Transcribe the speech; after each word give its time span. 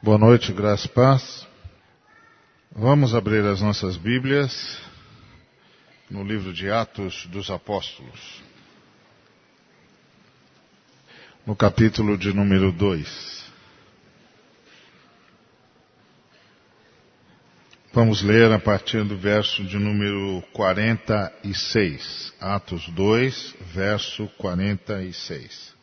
Boa 0.00 0.16
noite, 0.16 0.52
graça 0.52 0.86
e 0.86 0.90
paz. 0.90 1.44
Vamos 2.70 3.16
abrir 3.16 3.44
as 3.44 3.60
nossas 3.60 3.96
Bíblias 3.96 4.78
no 6.08 6.22
livro 6.22 6.52
de 6.52 6.70
Atos 6.70 7.26
dos 7.26 7.50
Apóstolos, 7.50 8.40
no 11.44 11.56
capítulo 11.56 12.16
de 12.16 12.32
número 12.32 12.70
2. 12.70 13.44
Vamos 17.92 18.22
ler 18.22 18.52
a 18.52 18.60
partir 18.60 19.02
do 19.02 19.18
verso 19.18 19.64
de 19.64 19.78
número 19.78 20.44
46. 20.52 22.34
Atos 22.40 22.88
2, 22.90 23.56
verso 23.74 24.28
46. 24.38 25.77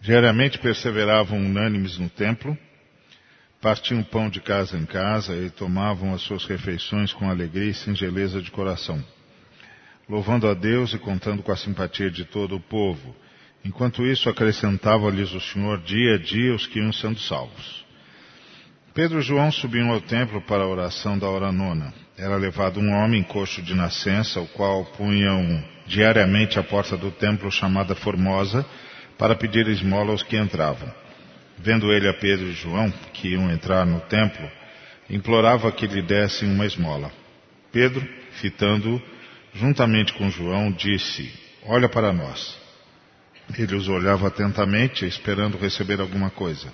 Diariamente 0.00 0.58
perseveravam 0.58 1.38
unânimes 1.38 1.98
no 1.98 2.08
templo, 2.08 2.56
partiam 3.60 4.02
pão 4.02 4.30
de 4.30 4.40
casa 4.40 4.76
em 4.76 4.86
casa 4.86 5.34
e 5.34 5.50
tomavam 5.50 6.14
as 6.14 6.22
suas 6.22 6.44
refeições 6.44 7.12
com 7.12 7.28
alegria 7.28 7.70
e 7.70 7.74
singeleza 7.74 8.40
de 8.40 8.50
coração, 8.50 9.02
louvando 10.08 10.48
a 10.48 10.54
Deus 10.54 10.94
e 10.94 10.98
contando 10.98 11.42
com 11.42 11.50
a 11.50 11.56
simpatia 11.56 12.10
de 12.10 12.24
todo 12.24 12.56
o 12.56 12.60
povo. 12.60 13.14
Enquanto 13.64 14.06
isso, 14.06 14.30
acrescentava-lhes 14.30 15.32
o 15.32 15.40
Senhor 15.40 15.80
dia 15.82 16.14
a 16.14 16.18
dia 16.18 16.54
os 16.54 16.66
que 16.66 16.78
iam 16.78 16.92
sendo 16.92 17.18
salvos. 17.18 17.84
Pedro 18.94 19.18
e 19.18 19.22
João 19.22 19.50
subiam 19.50 19.90
ao 19.90 20.00
templo 20.00 20.40
para 20.42 20.62
a 20.62 20.68
oração 20.68 21.18
da 21.18 21.28
hora 21.28 21.52
nona. 21.52 21.92
Era 22.16 22.36
levado 22.36 22.80
um 22.80 22.92
homem 22.92 23.22
coxo 23.22 23.62
de 23.62 23.74
nascença, 23.74 24.40
o 24.40 24.46
qual 24.48 24.84
punham 24.84 25.62
diariamente 25.86 26.58
à 26.58 26.62
porta 26.62 26.96
do 26.96 27.10
templo 27.10 27.50
chamada 27.50 27.94
Formosa, 27.94 28.64
para 29.18 29.34
pedir 29.34 29.66
esmola 29.68 30.12
aos 30.12 30.22
que 30.22 30.36
entravam. 30.36 30.90
Vendo 31.58 31.92
ele 31.92 32.08
a 32.08 32.14
Pedro 32.14 32.46
e 32.46 32.52
João, 32.52 32.90
que 33.12 33.30
iam 33.30 33.50
entrar 33.50 33.84
no 33.84 34.00
templo, 34.02 34.48
implorava 35.10 35.72
que 35.72 35.86
lhe 35.86 36.00
dessem 36.00 36.48
uma 36.48 36.64
esmola. 36.64 37.10
Pedro, 37.72 38.06
fitando-o, 38.40 39.02
juntamente 39.54 40.12
com 40.12 40.30
João, 40.30 40.70
disse: 40.70 41.32
Olha 41.66 41.88
para 41.88 42.12
nós. 42.12 42.56
Ele 43.58 43.74
os 43.74 43.88
olhava 43.88 44.28
atentamente, 44.28 45.04
esperando 45.06 45.58
receber 45.58 46.00
alguma 46.00 46.30
coisa. 46.30 46.72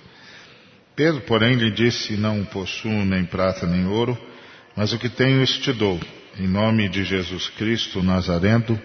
Pedro, 0.95 1.21
porém, 1.21 1.55
lhe 1.55 1.71
disse: 1.71 2.15
Não 2.15 2.45
possuo 2.45 3.05
nem 3.05 3.25
prata 3.25 3.65
nem 3.65 3.87
ouro, 3.87 4.17
mas 4.75 4.93
o 4.93 4.99
que 4.99 5.09
tenho 5.09 5.41
isso 5.41 5.59
te 5.61 5.73
dou. 5.73 5.99
Em 6.37 6.47
nome 6.47 6.89
de 6.89 7.03
Jesus 7.03 7.49
Cristo 7.49 8.03
Nazareno, 8.03 8.79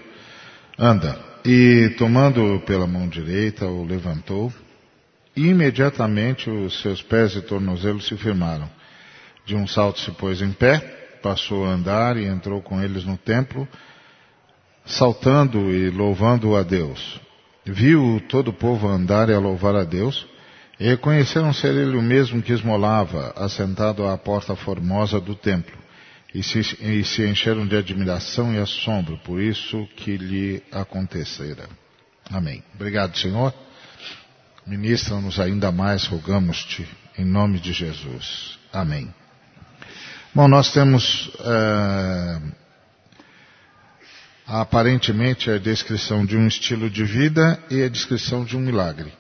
anda. 0.78 1.30
E 1.44 1.94
tomando 1.96 2.60
pela 2.66 2.86
mão 2.86 3.08
direita, 3.08 3.66
o 3.66 3.83
levantou, 3.83 4.52
e 5.34 5.46
imediatamente 5.46 6.50
os 6.50 6.83
seus 6.83 7.00
pés 7.02 7.34
e 7.34 7.41
tornozelos 7.41 8.06
se 8.06 8.16
firmaram. 8.16 8.69
De 9.46 9.56
um 9.56 9.66
salto 9.66 10.00
se 10.00 10.11
pôs 10.11 10.42
em 10.42 10.52
pé, 10.52 10.78
passou 11.22 11.64
a 11.64 11.70
andar 11.70 12.18
e 12.18 12.27
entrou 12.27 12.61
com 12.61 12.83
eles 12.83 13.05
no 13.05 13.16
templo, 13.16 13.66
saltando 14.84 15.70
e 15.70 15.88
louvando 15.88 16.55
a 16.56 16.62
Deus. 16.62 17.18
Viu 17.64 18.22
todo 18.28 18.48
o 18.48 18.55
povo 18.55 18.86
andar 18.86 19.30
e 19.30 19.33
a 19.33 19.38
louvar 19.38 19.74
a 19.74 19.84
Deus, 19.84 20.27
e 20.78 20.88
reconheceram 20.88 21.55
ser 21.55 21.74
ele 21.74 21.96
o 21.96 22.02
mesmo 22.02 22.42
que 22.42 22.52
esmolava, 22.52 23.33
assentado 23.34 24.06
à 24.06 24.16
porta 24.18 24.55
formosa 24.55 25.18
do 25.18 25.34
templo 25.34 25.80
e 26.34 26.42
se, 26.42 26.61
e 26.61 27.05
se 27.05 27.27
encheram 27.27 27.67
de 27.67 27.77
admiração 27.77 28.55
e 28.55 28.59
assombro 28.59 29.19
por 29.19 29.41
isso 29.41 29.89
que 29.97 30.17
lhe 30.17 30.62
acontecera. 30.70 31.69
Amém. 32.31 32.62
Obrigado, 32.75 33.17
Senhor. 33.19 33.53
Ministra-nos 34.67 35.41
ainda 35.41 35.73
mais, 35.73 36.06
rogamos-te, 36.06 36.86
em 37.19 37.25
nome 37.25 37.58
de 37.58 37.73
Jesus. 37.73 38.58
Amém. 38.73 39.12
Bom, 40.33 40.47
nós 40.47 40.73
temos 40.73 41.28
é, 41.41 42.41
aparentemente 44.47 45.51
a 45.51 45.58
descrição 45.58 46.24
de 46.24 46.36
um 46.36 46.47
estilo 46.47 46.89
de 46.89 47.05
vida 47.05 47.61
e 47.68 47.83
a 47.83 47.89
descrição 47.89 48.45
de 48.45 48.57
um 48.57 48.61
milagre. 48.61 49.12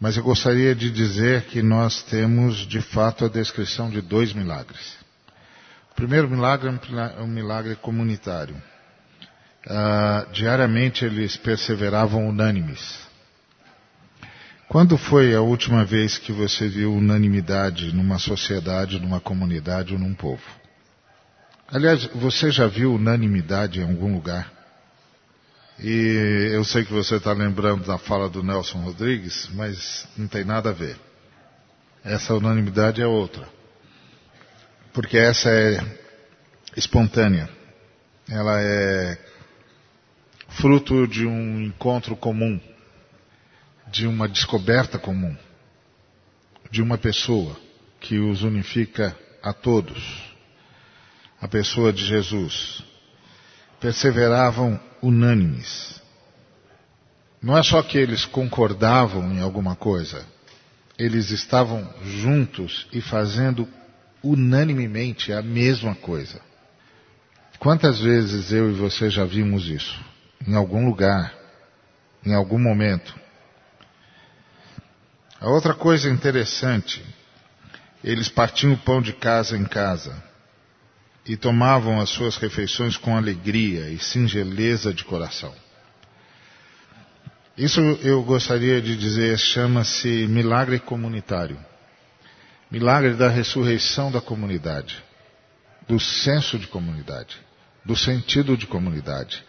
Mas 0.00 0.16
eu 0.16 0.22
gostaria 0.22 0.74
de 0.74 0.90
dizer 0.90 1.42
que 1.42 1.62
nós 1.62 2.02
temos, 2.04 2.66
de 2.66 2.80
fato, 2.80 3.26
a 3.26 3.28
descrição 3.28 3.90
de 3.90 4.00
dois 4.00 4.32
milagres. 4.32 5.01
O 5.92 5.94
primeiro 5.94 6.28
milagre 6.28 6.70
é 7.18 7.22
um 7.22 7.26
milagre 7.26 7.76
comunitário. 7.76 8.56
Uh, 9.66 10.32
diariamente 10.32 11.04
eles 11.04 11.36
perseveravam 11.36 12.26
unânimes. 12.28 12.98
Quando 14.68 14.96
foi 14.96 15.34
a 15.34 15.42
última 15.42 15.84
vez 15.84 16.16
que 16.16 16.32
você 16.32 16.66
viu 16.66 16.94
unanimidade 16.94 17.94
numa 17.94 18.18
sociedade, 18.18 18.98
numa 18.98 19.20
comunidade 19.20 19.92
ou 19.92 20.00
num 20.00 20.14
povo? 20.14 20.42
Aliás, 21.68 22.06
você 22.06 22.50
já 22.50 22.66
viu 22.66 22.94
unanimidade 22.94 23.80
em 23.80 23.84
algum 23.84 24.14
lugar? 24.14 24.50
E 25.78 26.50
eu 26.52 26.64
sei 26.64 26.84
que 26.86 26.92
você 26.92 27.16
está 27.16 27.34
lembrando 27.34 27.84
da 27.84 27.98
fala 27.98 28.30
do 28.30 28.42
Nelson 28.42 28.78
Rodrigues, 28.78 29.48
mas 29.52 30.08
não 30.16 30.26
tem 30.26 30.42
nada 30.42 30.70
a 30.70 30.72
ver. 30.72 30.96
Essa 32.02 32.34
unanimidade 32.34 33.02
é 33.02 33.06
outra 33.06 33.46
porque 34.92 35.16
essa 35.16 35.48
é 35.50 35.78
espontânea. 36.76 37.48
Ela 38.28 38.60
é 38.60 39.18
fruto 40.48 41.06
de 41.06 41.26
um 41.26 41.60
encontro 41.62 42.14
comum, 42.14 42.60
de 43.90 44.06
uma 44.06 44.28
descoberta 44.28 44.98
comum, 44.98 45.36
de 46.70 46.82
uma 46.82 46.98
pessoa 46.98 47.56
que 48.00 48.18
os 48.18 48.42
unifica 48.42 49.16
a 49.42 49.52
todos, 49.52 50.22
a 51.40 51.48
pessoa 51.48 51.92
de 51.92 52.04
Jesus. 52.04 52.82
Perseveravam 53.80 54.78
unânimes. 55.02 56.00
Não 57.42 57.58
é 57.58 57.62
só 57.62 57.82
que 57.82 57.98
eles 57.98 58.24
concordavam 58.24 59.32
em 59.32 59.40
alguma 59.40 59.74
coisa, 59.74 60.24
eles 60.96 61.30
estavam 61.30 61.92
juntos 62.04 62.86
e 62.92 63.00
fazendo 63.00 63.68
unanimemente 64.22 65.32
a 65.32 65.42
mesma 65.42 65.94
coisa. 65.94 66.40
Quantas 67.58 68.00
vezes 68.00 68.52
eu 68.52 68.70
e 68.70 68.74
você 68.74 69.10
já 69.10 69.24
vimos 69.24 69.66
isso? 69.66 70.00
Em 70.46 70.54
algum 70.54 70.84
lugar, 70.84 71.32
em 72.24 72.34
algum 72.34 72.58
momento. 72.58 73.14
A 75.40 75.48
outra 75.48 75.74
coisa 75.74 76.08
interessante, 76.08 77.04
eles 78.02 78.28
partiam 78.28 78.72
o 78.72 78.78
pão 78.78 79.00
de 79.00 79.12
casa 79.12 79.56
em 79.56 79.64
casa 79.64 80.22
e 81.26 81.36
tomavam 81.36 82.00
as 82.00 82.10
suas 82.10 82.36
refeições 82.36 82.96
com 82.96 83.16
alegria 83.16 83.88
e 83.88 83.98
singeleza 83.98 84.92
de 84.92 85.04
coração. 85.04 85.54
Isso 87.56 87.80
eu 87.80 88.22
gostaria 88.22 88.80
de 88.80 88.96
dizer 88.96 89.38
chama-se 89.38 90.26
milagre 90.26 90.80
comunitário 90.80 91.58
milagre 92.72 93.12
da 93.12 93.28
ressurreição 93.28 94.10
da 94.10 94.18
comunidade, 94.18 94.96
do 95.86 96.00
senso 96.00 96.58
de 96.58 96.66
comunidade, 96.66 97.36
do 97.84 97.94
sentido 97.94 98.56
de 98.56 98.66
comunidade. 98.66 99.44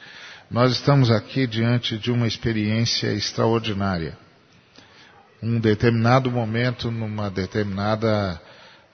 Nós 0.51 0.73
estamos 0.73 1.09
aqui 1.09 1.47
diante 1.47 1.97
de 1.97 2.11
uma 2.11 2.27
experiência 2.27 3.13
extraordinária. 3.13 4.17
Um 5.41 5.57
determinado 5.57 6.29
momento, 6.29 6.91
numa 6.91 7.31
determinada, 7.31 8.41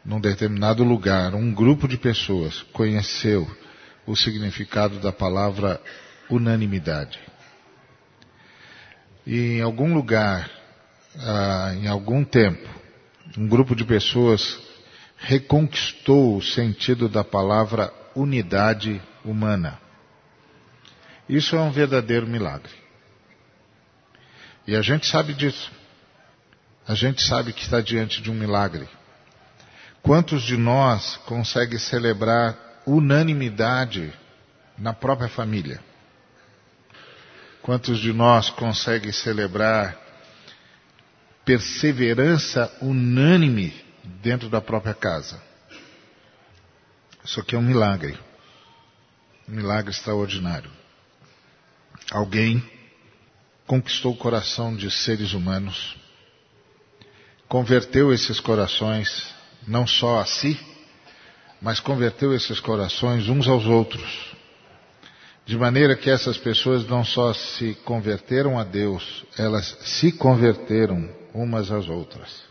num 0.05 0.21
determinado 0.21 0.83
lugar, 0.83 1.33
um 1.33 1.51
grupo 1.51 1.87
de 1.87 1.97
pessoas 1.97 2.61
conheceu 2.71 3.49
o 4.05 4.15
significado 4.15 4.99
da 4.99 5.11
palavra 5.11 5.81
unanimidade. 6.29 7.17
E 9.25 9.57
em 9.57 9.61
algum 9.61 9.91
lugar, 9.91 10.47
ah, 11.17 11.73
em 11.75 11.87
algum 11.87 12.23
tempo, 12.23 12.79
um 13.37 13.47
grupo 13.47 13.75
de 13.75 13.83
pessoas 13.85 14.59
reconquistou 15.17 16.37
o 16.37 16.41
sentido 16.41 17.09
da 17.09 17.23
palavra 17.23 17.93
unidade 18.15 19.01
humana. 19.23 19.79
Isso 21.27 21.55
é 21.55 21.59
um 21.59 21.71
verdadeiro 21.71 22.25
milagre. 22.25 22.71
E 24.65 24.75
a 24.75 24.81
gente 24.81 25.07
sabe 25.07 25.33
disso. 25.33 25.71
A 26.87 26.95
gente 26.95 27.21
sabe 27.21 27.53
que 27.53 27.61
está 27.61 27.81
diante 27.81 28.21
de 28.21 28.31
um 28.31 28.33
milagre. 28.33 28.87
Quantos 30.01 30.41
de 30.41 30.57
nós 30.57 31.17
conseguem 31.17 31.77
celebrar 31.77 32.57
unanimidade 32.85 34.11
na 34.77 34.93
própria 34.93 35.29
família? 35.29 35.79
Quantos 37.61 37.99
de 37.99 38.11
nós 38.11 38.49
conseguem 38.49 39.11
celebrar 39.11 39.95
perseverança 41.49 42.71
unânime 42.79 43.73
dentro 44.21 44.49
da 44.49 44.61
própria 44.61 44.93
casa. 44.93 45.41
Isso 47.25 47.39
aqui 47.39 47.55
é 47.55 47.57
um 47.57 47.63
milagre. 47.63 48.15
Um 49.47 49.53
milagre 49.53 49.89
extraordinário. 49.89 50.69
Alguém 52.11 52.63
conquistou 53.65 54.13
o 54.13 54.17
coração 54.17 54.75
de 54.75 54.91
seres 54.91 55.33
humanos 55.33 55.97
converteu 57.47 58.13
esses 58.13 58.39
corações 58.39 59.33
não 59.67 59.87
só 59.87 60.19
a 60.19 60.25
si, 60.25 60.55
mas 61.59 61.79
converteu 61.79 62.31
esses 62.31 62.59
corações 62.59 63.27
uns 63.27 63.47
aos 63.47 63.65
outros. 63.65 64.35
De 65.47 65.57
maneira 65.57 65.95
que 65.95 66.11
essas 66.11 66.37
pessoas 66.37 66.85
não 66.85 67.03
só 67.03 67.33
se 67.33 67.73
converteram 67.83 68.59
a 68.59 68.63
Deus, 68.63 69.25
elas 69.35 69.75
se 69.81 70.11
converteram 70.11 71.17
umas 71.33 71.71
às 71.71 71.87
outras. 71.87 72.43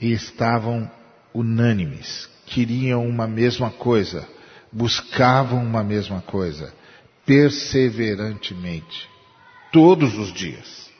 E 0.00 0.12
estavam 0.12 0.90
unânimes, 1.32 2.28
queriam 2.46 3.06
uma 3.06 3.26
mesma 3.26 3.70
coisa, 3.70 4.28
buscavam 4.70 5.62
uma 5.62 5.82
mesma 5.82 6.20
coisa, 6.22 6.72
perseverantemente, 7.24 9.08
todos 9.72 10.16
os 10.18 10.32
dias. 10.32 10.90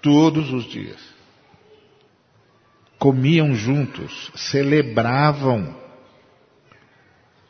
Todos 0.00 0.52
os 0.52 0.64
dias. 0.64 1.00
Comiam 2.98 3.54
juntos, 3.54 4.30
celebravam 4.34 5.76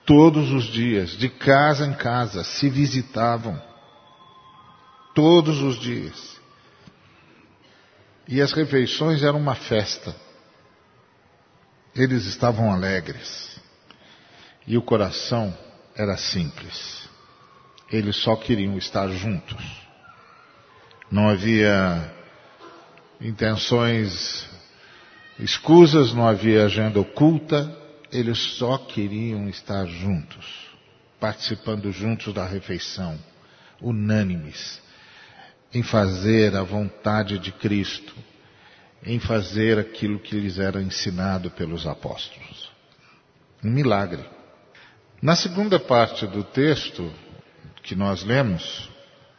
todos 0.09 0.51
os 0.53 0.65
dias, 0.65 1.11
de 1.11 1.29
casa 1.29 1.87
em 1.87 1.93
casa, 1.93 2.43
se 2.43 2.71
visitavam. 2.71 3.61
Todos 5.19 5.61
os 5.63 5.81
dias. 5.81 6.39
E 8.29 8.41
as 8.41 8.53
refeições 8.53 9.25
eram 9.25 9.41
uma 9.41 9.57
festa. 9.57 10.15
Eles 11.93 12.25
estavam 12.27 12.73
alegres. 12.73 13.61
E 14.65 14.79
o 14.79 14.83
coração 14.83 15.53
era 15.97 16.17
simples. 16.17 17.09
Eles 17.91 18.15
só 18.15 18.37
queriam 18.37 18.79
estar 18.79 19.09
juntos. 19.09 19.61
Não 21.11 21.29
havia 21.29 22.15
intenções 23.21 24.49
escusas, 25.41 26.15
não 26.15 26.29
havia 26.29 26.65
agenda 26.65 27.01
oculta, 27.01 27.77
eles 28.13 28.39
só 28.57 28.79
queriam 28.79 29.49
estar 29.49 29.85
juntos, 29.85 30.47
participando 31.19 31.91
juntos 31.91 32.33
da 32.33 32.47
refeição, 32.47 33.19
unânimes, 33.83 34.87
em 35.73 35.83
fazer 35.83 36.57
a 36.57 36.63
vontade 36.63 37.39
de 37.39 37.53
Cristo, 37.53 38.15
em 39.05 39.19
fazer 39.19 39.79
aquilo 39.79 40.19
que 40.19 40.39
lhes 40.39 40.59
era 40.59 40.81
ensinado 40.81 41.51
pelos 41.51 41.87
apóstolos. 41.87 42.71
Um 43.63 43.71
milagre. 43.71 44.25
Na 45.21 45.37
segunda 45.37 45.79
parte 45.79 46.27
do 46.27 46.43
texto 46.43 47.13
que 47.83 47.95
nós 47.95 48.23
lemos, 48.23 48.89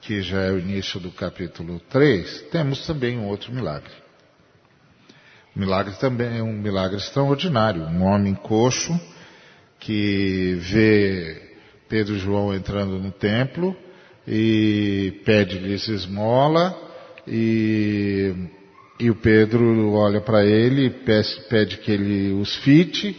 que 0.01 0.21
já 0.21 0.41
é 0.41 0.51
o 0.51 0.59
início 0.59 0.99
do 0.99 1.11
capítulo 1.11 1.79
3, 1.89 2.43
temos 2.51 2.85
também 2.85 3.17
um 3.17 3.27
outro 3.27 3.51
milagre. 3.53 3.91
O 5.55 5.59
milagre 5.59 5.95
também 5.95 6.37
é 6.37 6.43
um 6.43 6.53
milagre 6.53 6.97
extraordinário. 6.97 7.83
Um 7.83 8.03
homem 8.03 8.35
coxo 8.35 8.99
que 9.79 10.55
vê 10.61 11.55
Pedro 11.87 12.15
e 12.15 12.19
João 12.19 12.53
entrando 12.53 12.99
no 12.99 13.11
templo 13.11 13.75
e 14.27 15.21
pede-lhes 15.25 15.88
esmola 15.88 16.75
e, 17.27 18.33
e 19.00 19.10
o 19.10 19.16
Pedro 19.16 19.92
olha 19.94 20.21
para 20.21 20.45
ele 20.45 20.88
e 20.88 20.89
pede, 20.89 21.42
pede 21.50 21.77
que 21.77 21.92
ele 21.92 22.31
os 22.33 22.56
fite, 22.57 23.16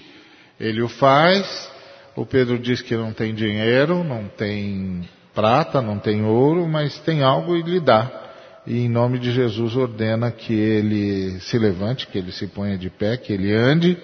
ele 0.58 0.82
o 0.82 0.88
faz, 0.88 1.70
o 2.16 2.26
Pedro 2.26 2.58
diz 2.58 2.82
que 2.82 2.96
não 2.96 3.12
tem 3.12 3.34
dinheiro, 3.34 4.04
não 4.04 4.24
tem 4.28 5.08
prata, 5.34 5.80
não 5.80 5.98
tem 5.98 6.24
ouro, 6.24 6.68
mas 6.68 6.98
tem 7.00 7.22
algo 7.22 7.56
e 7.56 7.62
lhe 7.62 7.80
dá. 7.80 8.18
E 8.66 8.84
em 8.84 8.88
nome 8.88 9.18
de 9.18 9.32
Jesus 9.32 9.74
ordena 9.74 10.30
que 10.30 10.52
ele 10.52 11.40
se 11.40 11.58
levante, 11.58 12.06
que 12.06 12.18
ele 12.18 12.30
se 12.30 12.46
ponha 12.48 12.76
de 12.76 12.90
pé, 12.90 13.16
que 13.16 13.32
ele 13.32 13.52
ande 13.54 13.96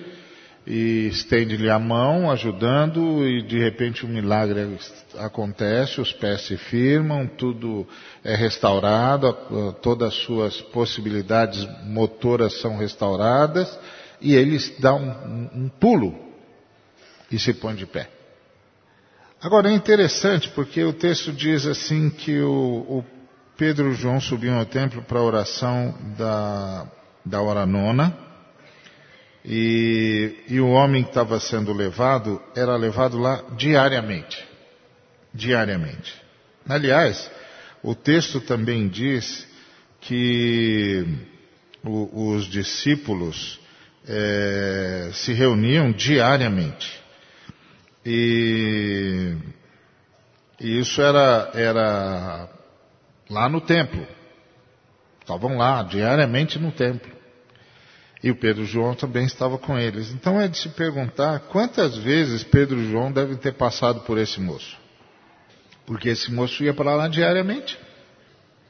e 0.67 1.07
estende-lhe 1.07 1.71
a 1.71 1.79
mão, 1.79 2.29
ajudando, 2.31 3.25
e 3.25 3.41
de 3.43 3.57
repente 3.59 4.05
um 4.05 4.09
milagre 4.09 4.77
acontece, 5.17 6.01
os 6.01 6.13
pés 6.13 6.43
se 6.43 6.57
firmam, 6.57 7.27
tudo 7.27 7.87
é 8.25 8.35
restaurado, 8.35 9.33
todas 9.81 10.09
as 10.09 10.15
suas 10.25 10.61
possibilidades 10.61 11.67
motoras 11.85 12.61
são 12.61 12.77
restauradas, 12.77 13.79
e 14.21 14.35
ele 14.35 14.59
dá 14.81 14.93
um, 14.93 15.09
um, 15.09 15.51
um 15.55 15.69
pulo 15.69 16.19
e 17.31 17.39
se 17.39 17.55
põe 17.55 17.75
de 17.77 17.87
pé. 17.87 18.09
Agora 19.41 19.71
é 19.71 19.73
interessante 19.75 20.49
porque 20.49 20.83
o 20.83 20.93
texto 20.93 21.33
diz 21.33 21.65
assim 21.67 22.11
que 22.11 22.41
o, 22.41 22.85
o 22.89 23.05
Pedro 23.57 23.93
e 23.93 23.95
João 23.95 24.21
subiam 24.21 24.59
ao 24.59 24.67
templo 24.67 25.03
para 25.03 25.19
a 25.19 25.23
oração 25.23 25.95
da, 26.19 26.87
da 27.25 27.41
hora 27.41 27.65
nona. 27.65 28.25
E, 29.49 30.45
e 30.49 30.61
o 30.61 30.71
homem 30.71 31.05
que 31.05 31.11
estava 31.11 31.39
sendo 31.39 31.73
levado 31.73 32.43
era 32.55 32.75
levado 32.77 33.17
lá 33.17 33.45
diariamente. 33.57 34.45
Diariamente. 35.33 36.13
Aliás, 36.69 37.31
o 37.81 37.95
texto 37.95 38.41
também 38.41 38.89
diz 38.89 39.47
que 40.01 41.07
o, 41.85 42.33
os 42.33 42.47
discípulos 42.47 43.61
é, 44.09 45.11
se 45.13 45.33
reuniam 45.33 45.93
diariamente. 45.93 47.01
E, 48.05 49.37
e 50.61 50.81
isso 50.81 51.01
era, 51.01 51.53
era 51.55 52.49
lá 53.31 53.49
no 53.49 53.61
templo. 53.61 54.05
Estavam 55.21 55.57
lá, 55.57 55.85
diariamente 55.85 56.59
no 56.59 56.73
templo. 56.73 57.16
E 58.23 58.31
o 58.31 58.37
Pedro 58.37 58.65
João 58.65 58.95
também 58.95 59.27
estavam 59.27 59.59
com 59.59 59.79
eles. 59.79 60.11
Então 60.11 60.41
é 60.41 60.49
de 60.49 60.57
se 60.59 60.69
perguntar 60.71 61.41
quantas 61.41 61.97
vezes 61.99 62.43
Pedro 62.43 62.83
João 62.91 63.13
devem 63.13 63.37
ter 63.37 63.53
passado 63.53 64.01
por 64.01 64.19
esse 64.19 64.41
moço. 64.41 64.77
Porque 65.85 66.09
esse 66.09 66.33
moço 66.33 66.65
ia 66.65 66.75
para 66.75 66.95
lá 66.95 67.09
diariamente. 67.09 67.79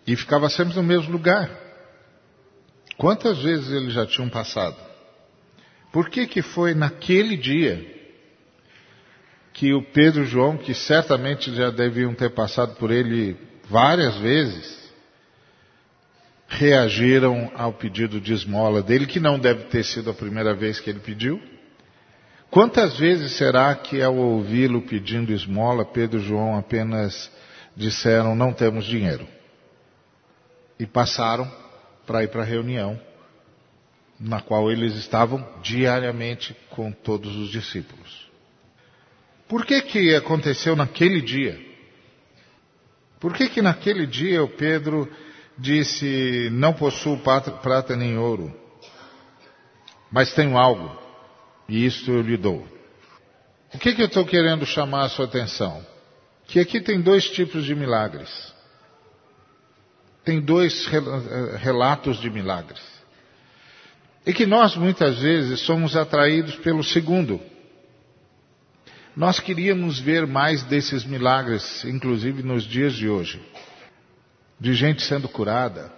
E 0.06 0.14
ficava 0.16 0.48
sempre 0.48 0.74
no 0.74 0.82
mesmo 0.82 1.12
lugar. 1.12 1.50
Quantas 2.96 3.38
vezes 3.42 3.70
eles 3.70 3.92
já 3.92 4.06
tinham 4.06 4.28
passado? 4.28 4.76
Por 5.92 6.10
que 6.10 6.26
que 6.26 6.42
foi 6.42 6.74
naquele 6.74 7.36
dia 7.36 7.94
que 9.52 9.72
o 9.72 9.82
Pedro 9.82 10.24
João, 10.24 10.58
que 10.58 10.74
certamente 10.74 11.54
já 11.54 11.70
deviam 11.70 12.14
ter 12.14 12.30
passado 12.30 12.74
por 12.76 12.90
ele 12.90 13.36
várias 13.70 14.16
vezes, 14.18 14.85
reagiram 16.48 17.50
ao 17.54 17.72
pedido 17.72 18.20
de 18.20 18.32
esmola 18.32 18.82
dele, 18.82 19.06
que 19.06 19.20
não 19.20 19.38
deve 19.38 19.64
ter 19.64 19.84
sido 19.84 20.10
a 20.10 20.14
primeira 20.14 20.54
vez 20.54 20.78
que 20.78 20.88
ele 20.88 21.00
pediu. 21.00 21.40
Quantas 22.50 22.96
vezes 22.96 23.32
será 23.32 23.74
que 23.74 24.00
ao 24.00 24.16
ouvi-lo 24.16 24.82
pedindo 24.82 25.32
esmola, 25.32 25.84
Pedro 25.84 26.20
e 26.20 26.22
João 26.22 26.56
apenas 26.56 27.30
disseram 27.76 28.34
não 28.36 28.52
temos 28.52 28.84
dinheiro? 28.84 29.26
E 30.78 30.86
passaram 30.86 31.50
para 32.06 32.22
ir 32.22 32.28
para 32.28 32.42
a 32.42 32.46
reunião, 32.46 32.98
na 34.18 34.40
qual 34.40 34.70
eles 34.70 34.94
estavam 34.94 35.46
diariamente 35.62 36.56
com 36.70 36.92
todos 36.92 37.34
os 37.36 37.50
discípulos. 37.50 38.26
Por 39.48 39.66
que 39.66 39.82
que 39.82 40.14
aconteceu 40.14 40.76
naquele 40.76 41.20
dia? 41.20 41.60
Por 43.18 43.34
que 43.34 43.48
que 43.48 43.60
naquele 43.60 44.06
dia 44.06 44.42
o 44.42 44.48
Pedro 44.48 45.10
disse, 45.58 46.48
não 46.52 46.72
possuo 46.72 47.18
prata 47.18 47.96
nem 47.96 48.18
ouro, 48.18 48.54
mas 50.10 50.32
tenho 50.34 50.56
algo, 50.56 50.96
e 51.68 51.84
isto 51.84 52.10
eu 52.10 52.22
lhe 52.22 52.36
dou? 52.36 52.66
O 53.74 53.78
que 53.78 53.94
que 53.94 54.02
eu 54.02 54.06
estou 54.06 54.24
querendo 54.24 54.64
chamar 54.64 55.04
a 55.04 55.08
sua 55.08 55.24
atenção? 55.24 55.84
Que 56.46 56.60
aqui 56.60 56.80
tem 56.80 57.00
dois 57.00 57.28
tipos 57.28 57.64
de 57.64 57.74
milagres. 57.74 58.30
Tem 60.24 60.40
dois 60.40 60.86
relatos 61.58 62.20
de 62.20 62.30
milagres. 62.30 62.80
E 64.24 64.32
que 64.32 64.46
nós 64.46 64.76
muitas 64.76 65.18
vezes 65.18 65.60
somos 65.60 65.96
atraídos 65.96 66.56
pelo 66.56 66.82
segundo. 66.82 67.40
Nós 69.14 69.40
queríamos 69.40 69.98
ver 69.98 70.26
mais 70.26 70.62
desses 70.64 71.04
milagres, 71.04 71.84
inclusive 71.84 72.42
nos 72.42 72.64
dias 72.64 72.94
de 72.94 73.08
hoje. 73.08 73.40
De 74.58 74.74
gente 74.74 75.02
sendo 75.02 75.28
curada, 75.28 75.92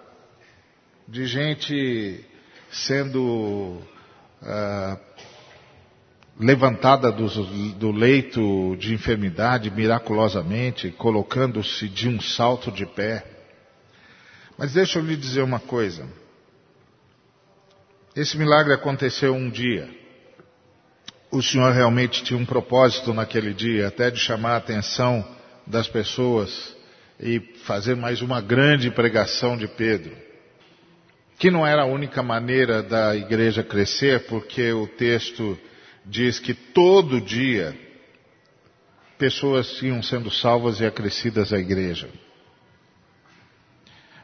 de 1.06 1.26
gente 1.26 2.24
sendo 2.70 3.80
uh, 4.42 4.98
levantada 6.38 7.10
do, 7.12 7.26
do, 7.74 7.92
leito 7.92 8.76
de 8.76 8.92
enfermidade 8.92 9.70
miraculosamente, 9.70 10.90
colocando-se 10.90 11.88
de 11.88 12.08
um 12.08 12.20
salto 12.20 12.70
de 12.72 12.84
pé. 12.84 13.24
Mas 14.56 14.72
deixa 14.72 14.98
eu 14.98 15.04
lhe 15.04 15.16
dizer 15.16 15.42
uma 15.42 15.60
coisa. 15.60 16.06
Esse 18.14 18.36
milagre 18.36 18.74
aconteceu 18.74 19.34
um 19.34 19.48
dia 19.48 19.98
o 21.30 21.42
Senhor 21.42 21.72
realmente 21.72 22.22
tinha 22.24 22.38
um 22.38 22.46
propósito 22.46 23.12
naquele 23.12 23.52
dia, 23.52 23.88
até 23.88 24.10
de 24.10 24.18
chamar 24.18 24.52
a 24.54 24.56
atenção 24.56 25.24
das 25.66 25.86
pessoas 25.86 26.74
e 27.20 27.40
fazer 27.64 27.96
mais 27.96 28.22
uma 28.22 28.40
grande 28.40 28.90
pregação 28.90 29.56
de 29.56 29.66
Pedro. 29.66 30.28
que 31.38 31.52
não 31.52 31.64
era 31.64 31.82
a 31.82 31.86
única 31.86 32.20
maneira 32.20 32.82
da 32.82 33.14
igreja 33.14 33.62
crescer, 33.62 34.26
porque 34.26 34.72
o 34.72 34.88
texto 34.88 35.56
diz 36.04 36.40
que 36.40 36.52
todo 36.52 37.20
dia 37.20 37.78
pessoas 39.16 39.80
iam 39.80 40.02
sendo 40.02 40.32
salvas 40.32 40.80
e 40.80 40.84
acrescidas 40.84 41.52
à 41.52 41.58
igreja. 41.58 42.08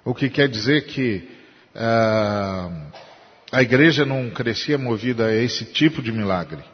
O 0.05 0.13
que 0.13 0.29
quer 0.29 0.49
dizer 0.49 0.87
que 0.87 1.29
uh, 1.75 2.93
a 3.53 3.63
igreja 3.63 4.05
não 4.05 4.29
crescia 4.31 4.77
movida 4.77 5.27
a 5.27 5.35
esse 5.35 5.65
tipo 5.67 6.03
de 6.03 6.11
milagre. 6.11 6.65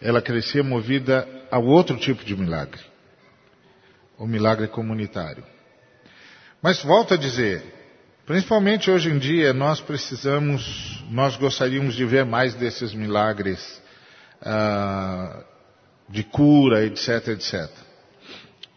Ela 0.00 0.22
crescia 0.22 0.62
movida 0.62 1.28
a 1.50 1.58
outro 1.58 1.98
tipo 1.98 2.24
de 2.24 2.34
milagre. 2.34 2.89
O 4.20 4.26
milagre 4.26 4.68
comunitário. 4.68 5.42
Mas 6.60 6.82
volto 6.82 7.14
a 7.14 7.16
dizer, 7.16 7.64
principalmente 8.26 8.90
hoje 8.90 9.08
em 9.08 9.18
dia, 9.18 9.54
nós 9.54 9.80
precisamos, 9.80 11.02
nós 11.08 11.36
gostaríamos 11.36 11.94
de 11.94 12.04
ver 12.04 12.26
mais 12.26 12.52
desses 12.52 12.92
milagres 12.92 13.82
uh, 14.42 15.42
de 16.06 16.22
cura, 16.22 16.84
etc, 16.84 17.28
etc. 17.28 17.70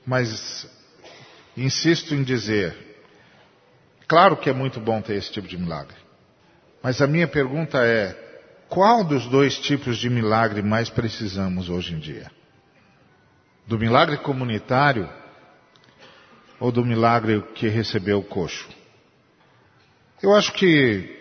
Mas 0.06 0.66
insisto 1.58 2.16
em 2.16 2.24
dizer, 2.24 2.74
claro 4.08 4.38
que 4.38 4.50
é 4.50 4.54
muito 4.54 4.80
bom 4.80 5.02
ter 5.02 5.16
esse 5.16 5.30
tipo 5.30 5.50
de 5.50 5.58
milagre. 5.58 5.98
Mas 6.82 7.02
a 7.02 7.08
minha 7.08 7.28
pergunta 7.28 7.80
é, 7.86 8.16
qual 8.70 9.04
dos 9.04 9.26
dois 9.28 9.60
tipos 9.60 9.98
de 9.98 10.10
milagre 10.10 10.62
mais 10.62 10.90
precisamos 10.90 11.68
hoje 11.68 11.96
em 11.96 12.00
dia? 12.00 12.32
Do 13.68 13.78
milagre 13.78 14.18
comunitário 14.18 15.10
ou 16.64 16.72
do 16.72 16.86
milagre 16.86 17.42
que 17.56 17.68
recebeu 17.68 18.20
o 18.20 18.24
coxo? 18.24 18.70
Eu 20.22 20.34
acho 20.34 20.54
que 20.54 21.14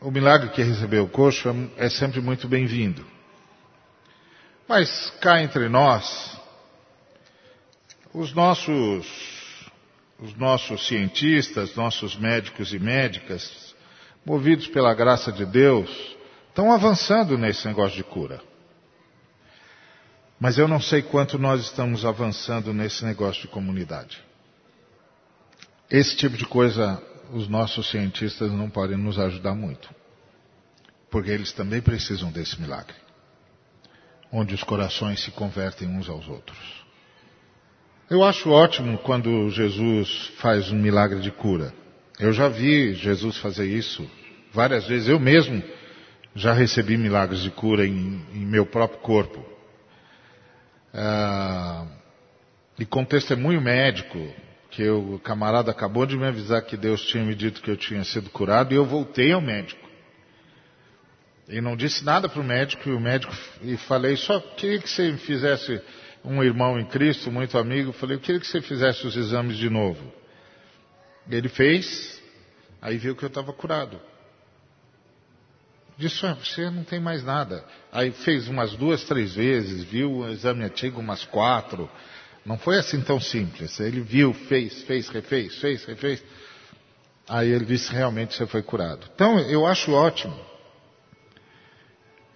o 0.00 0.10
milagre 0.10 0.48
que 0.48 0.64
recebeu 0.64 1.04
o 1.04 1.08
coxo 1.08 1.48
é, 1.48 1.86
é 1.86 1.88
sempre 1.88 2.20
muito 2.20 2.48
bem-vindo. 2.48 3.06
Mas 4.66 5.10
cá 5.20 5.40
entre 5.40 5.68
nós, 5.68 6.36
os 8.12 8.32
nossos, 8.34 9.06
os 10.18 10.34
nossos 10.34 10.84
cientistas, 10.88 11.76
nossos 11.76 12.16
médicos 12.16 12.74
e 12.74 12.80
médicas, 12.80 13.76
movidos 14.26 14.66
pela 14.66 14.92
graça 14.92 15.30
de 15.30 15.46
Deus, 15.46 15.88
estão 16.48 16.72
avançando 16.72 17.38
nesse 17.38 17.64
negócio 17.64 17.96
de 17.96 18.02
cura. 18.02 18.42
Mas 20.40 20.58
eu 20.58 20.66
não 20.66 20.80
sei 20.80 21.00
quanto 21.00 21.38
nós 21.38 21.60
estamos 21.60 22.04
avançando 22.04 22.74
nesse 22.74 23.04
negócio 23.04 23.42
de 23.42 23.46
comunidade. 23.46 24.29
Esse 25.90 26.16
tipo 26.16 26.36
de 26.36 26.46
coisa 26.46 27.02
os 27.32 27.48
nossos 27.48 27.88
cientistas 27.90 28.50
não 28.52 28.68
podem 28.68 28.96
nos 28.96 29.18
ajudar 29.18 29.54
muito. 29.54 29.88
Porque 31.10 31.30
eles 31.30 31.52
também 31.52 31.80
precisam 31.80 32.30
desse 32.30 32.60
milagre 32.60 32.94
onde 34.32 34.54
os 34.54 34.62
corações 34.62 35.22
se 35.22 35.30
convertem 35.30 35.88
uns 35.88 36.08
aos 36.08 36.28
outros. 36.28 36.58
Eu 38.08 38.24
acho 38.24 38.50
ótimo 38.50 38.98
quando 38.98 39.50
Jesus 39.50 40.32
faz 40.38 40.70
um 40.70 40.76
milagre 40.76 41.20
de 41.20 41.30
cura. 41.30 41.72
Eu 42.18 42.32
já 42.32 42.48
vi 42.48 42.94
Jesus 42.94 43.36
fazer 43.38 43.66
isso 43.66 44.08
várias 44.52 44.86
vezes. 44.86 45.08
Eu 45.08 45.18
mesmo 45.18 45.62
já 46.34 46.52
recebi 46.52 46.96
milagres 46.96 47.40
de 47.40 47.50
cura 47.50 47.86
em, 47.86 48.24
em 48.32 48.46
meu 48.46 48.66
próprio 48.66 49.00
corpo. 49.00 49.44
Ah, 50.92 51.86
e 52.78 52.84
com 52.84 53.04
testemunho 53.04 53.60
médico, 53.60 54.18
que 54.70 54.88
o 54.88 55.18
camarada 55.18 55.70
acabou 55.70 56.06
de 56.06 56.16
me 56.16 56.26
avisar 56.26 56.62
que 56.62 56.76
Deus 56.76 57.04
tinha 57.06 57.24
me 57.24 57.34
dito 57.34 57.60
que 57.60 57.70
eu 57.70 57.76
tinha 57.76 58.04
sido 58.04 58.30
curado 58.30 58.72
e 58.72 58.76
eu 58.76 58.84
voltei 58.84 59.32
ao 59.32 59.40
médico. 59.40 59.88
E 61.48 61.60
não 61.60 61.76
disse 61.76 62.04
nada 62.04 62.28
para 62.28 62.40
o 62.40 62.44
médico, 62.44 62.88
e 62.88 62.92
o 62.92 63.00
médico, 63.00 63.36
e 63.62 63.76
falei, 63.76 64.16
só 64.16 64.38
queria 64.38 64.78
que 64.78 64.88
você 64.88 65.16
fizesse, 65.16 65.82
um 66.24 66.44
irmão 66.44 66.78
em 66.78 66.86
Cristo, 66.86 67.32
muito 67.32 67.58
amigo, 67.58 67.92
falei, 67.92 68.16
eu 68.16 68.20
queria 68.20 68.40
que 68.40 68.46
você 68.46 68.62
fizesse 68.62 69.04
os 69.04 69.16
exames 69.16 69.56
de 69.56 69.68
novo. 69.68 70.12
Ele 71.28 71.48
fez, 71.48 72.22
aí 72.80 72.96
viu 72.96 73.16
que 73.16 73.24
eu 73.24 73.28
estava 73.28 73.52
curado. 73.52 74.00
Disse, 75.98 76.24
ah, 76.24 76.34
você 76.34 76.70
não 76.70 76.84
tem 76.84 77.00
mais 77.00 77.24
nada. 77.24 77.64
Aí 77.92 78.12
fez 78.12 78.48
umas 78.48 78.72
duas, 78.74 79.04
três 79.04 79.34
vezes, 79.34 79.84
viu 79.84 80.18
o 80.18 80.28
exame 80.30 80.64
antigo 80.64 81.00
umas 81.00 81.24
quatro. 81.24 81.90
Não 82.44 82.58
foi 82.58 82.78
assim 82.78 83.00
tão 83.00 83.20
simples. 83.20 83.78
Ele 83.80 84.00
viu, 84.00 84.32
fez, 84.32 84.82
fez, 84.82 85.08
refez, 85.08 85.56
fez, 85.56 85.84
refez. 85.84 86.22
Aí 87.28 87.50
ele 87.50 87.64
disse, 87.64 87.92
realmente 87.92 88.34
você 88.34 88.46
foi 88.46 88.62
curado. 88.62 89.06
Então, 89.14 89.38
eu 89.40 89.66
acho 89.66 89.92
ótimo 89.92 90.50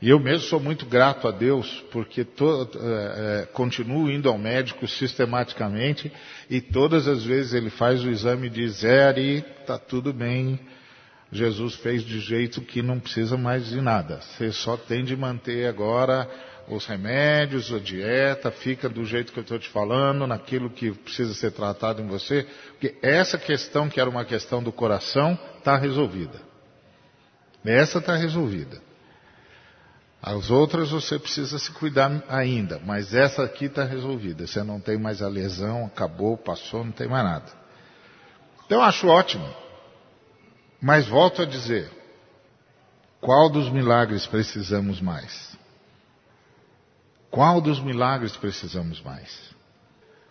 e 0.04 0.10
eu 0.10 0.20
mesmo 0.20 0.46
sou 0.48 0.60
muito 0.60 0.84
grato 0.84 1.26
a 1.26 1.30
Deus, 1.30 1.82
porque 1.90 2.24
to, 2.24 2.68
é, 2.74 3.42
é, 3.42 3.46
continuo 3.46 4.10
indo 4.10 4.28
ao 4.28 4.36
médico 4.36 4.86
sistematicamente 4.86 6.12
e 6.50 6.60
todas 6.60 7.08
as 7.08 7.24
vezes 7.24 7.54
ele 7.54 7.70
faz 7.70 8.04
o 8.04 8.10
exame 8.10 8.48
e 8.48 8.50
diz, 8.50 8.84
Eri, 8.84 9.42
está 9.62 9.78
tudo 9.78 10.12
bem, 10.12 10.60
Jesus 11.32 11.76
fez 11.76 12.02
de 12.02 12.20
jeito 12.20 12.60
que 12.60 12.82
não 12.82 13.00
precisa 13.00 13.38
mais 13.38 13.66
de 13.66 13.80
nada. 13.80 14.20
Você 14.20 14.52
só 14.52 14.76
tem 14.76 15.04
de 15.04 15.16
manter 15.16 15.66
agora 15.66 16.28
os 16.68 16.86
remédios, 16.86 17.72
a 17.72 17.78
dieta, 17.78 18.50
fica 18.50 18.88
do 18.88 19.04
jeito 19.04 19.32
que 19.32 19.38
eu 19.38 19.42
estou 19.42 19.58
te 19.58 19.68
falando, 19.68 20.26
naquilo 20.26 20.70
que 20.70 20.90
precisa 20.92 21.34
ser 21.34 21.52
tratado 21.52 22.00
em 22.00 22.06
você, 22.06 22.46
porque 22.70 22.96
essa 23.02 23.36
questão, 23.38 23.88
que 23.88 24.00
era 24.00 24.08
uma 24.08 24.24
questão 24.24 24.62
do 24.62 24.72
coração, 24.72 25.38
está 25.58 25.76
resolvida. 25.76 26.40
Essa 27.64 27.98
está 27.98 28.14
resolvida. 28.14 28.80
As 30.22 30.50
outras 30.50 30.90
você 30.90 31.18
precisa 31.18 31.58
se 31.58 31.70
cuidar 31.72 32.22
ainda, 32.28 32.80
mas 32.84 33.14
essa 33.14 33.44
aqui 33.44 33.66
está 33.66 33.84
resolvida. 33.84 34.46
Você 34.46 34.62
não 34.62 34.80
tem 34.80 34.98
mais 34.98 35.20
a 35.20 35.28
lesão, 35.28 35.84
acabou, 35.84 36.36
passou, 36.38 36.82
não 36.82 36.92
tem 36.92 37.06
mais 37.06 37.24
nada. 37.24 37.52
Então 38.64 38.78
eu 38.78 38.84
acho 38.84 39.06
ótimo. 39.06 39.46
Mas 40.80 41.06
volto 41.06 41.42
a 41.42 41.44
dizer: 41.44 41.90
qual 43.20 43.50
dos 43.50 43.70
milagres 43.70 44.26
precisamos 44.26 45.00
mais? 45.00 45.54
Qual 47.34 47.60
dos 47.60 47.80
milagres 47.80 48.36
precisamos 48.36 49.02
mais? 49.02 49.28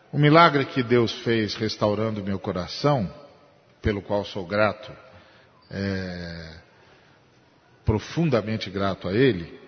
O 0.09 0.17
milagre 0.17 0.63
que 0.63 0.81
Deus 0.81 1.11
fez 1.11 1.53
restaurando 1.53 2.23
meu 2.23 2.39
coração, 2.39 3.13
pelo 3.81 4.01
qual 4.01 4.23
sou 4.23 4.47
grato, 4.47 4.89
é, 5.69 6.59
profundamente 7.83 8.69
grato 8.69 9.09
a 9.09 9.11
Ele, 9.11 9.59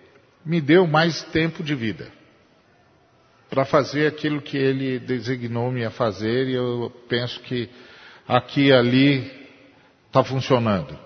me 0.45 0.61
deu 0.61 0.87
mais 0.87 1.23
tempo 1.23 1.61
de 1.61 1.75
vida 1.75 2.09
para 3.49 3.65
fazer 3.65 4.07
aquilo 4.07 4.41
que 4.41 4.55
ele 4.55 4.97
designou-me 4.97 5.83
a 5.83 5.91
fazer 5.91 6.47
e 6.47 6.53
eu 6.53 6.89
penso 7.09 7.41
que 7.41 7.69
aqui 8.25 8.67
e 8.67 8.73
ali 8.73 9.49
está 10.07 10.23
funcionando. 10.23 10.97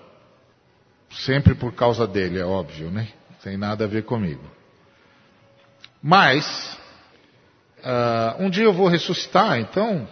Sempre 1.10 1.56
por 1.56 1.74
causa 1.74 2.06
dele, 2.06 2.38
é 2.38 2.44
óbvio, 2.44 2.88
né? 2.88 3.08
Não 3.30 3.36
tem 3.38 3.56
nada 3.56 3.84
a 3.84 3.88
ver 3.88 4.04
comigo. 4.04 4.59
Mas, 6.02 6.78
uh, 7.78 8.42
um 8.42 8.48
dia 8.48 8.64
eu 8.64 8.72
vou 8.72 8.88
ressuscitar, 8.88 9.58
então, 9.58 10.08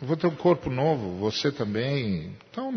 vou 0.00 0.16
ter 0.16 0.26
um 0.26 0.34
corpo 0.34 0.68
novo, 0.68 1.18
você 1.18 1.52
também. 1.52 2.36
Então, 2.50 2.72